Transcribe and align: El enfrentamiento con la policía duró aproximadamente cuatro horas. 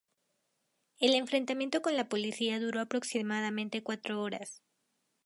El 0.99 1.13
enfrentamiento 1.13 1.83
con 1.83 1.95
la 1.95 2.09
policía 2.09 2.59
duró 2.59 2.81
aproximadamente 2.81 3.83
cuatro 3.83 4.19
horas. 4.19 4.63